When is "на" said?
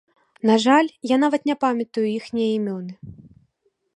0.49-0.53